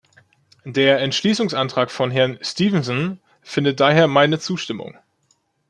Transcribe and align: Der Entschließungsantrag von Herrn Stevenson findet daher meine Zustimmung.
Der 0.65 0.99
Entschließungsantrag 1.01 1.91
von 1.91 2.09
Herrn 2.09 2.39
Stevenson 2.41 3.19
findet 3.43 3.79
daher 3.81 4.07
meine 4.07 4.39
Zustimmung. 4.39 4.97